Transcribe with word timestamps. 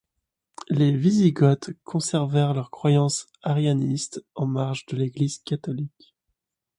Les 0.69 0.97
Wisigoths 0.97 1.69
conservèrent 1.83 2.55
leurs 2.55 2.71
croyances 2.71 3.27
arianistes 3.43 4.25
en 4.33 4.47
marge 4.47 4.87
de 4.87 4.97
l'Église 4.97 5.37
catholique. 5.45 6.15